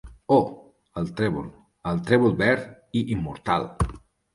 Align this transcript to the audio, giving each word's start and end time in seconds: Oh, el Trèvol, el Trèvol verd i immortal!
Oh, 0.35 0.45
el 1.01 1.11
Trèvol, 1.21 1.53
el 1.93 2.03
Trèvol 2.11 2.37
verd 2.43 3.01
i 3.03 3.09
immortal! 3.19 3.73